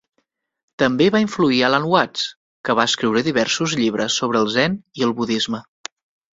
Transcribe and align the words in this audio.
També 0.83 1.09
va 1.15 1.21
influir 1.23 1.59
Alan 1.67 1.85
Watts, 1.91 2.25
que 2.69 2.77
va 2.81 2.87
escriure 2.93 3.25
diversos 3.29 3.79
llibres 3.83 4.19
sobre 4.25 4.43
el 4.45 4.53
Zen 4.59 4.83
i 5.03 5.09
el 5.11 5.17
Budisme. 5.23 5.65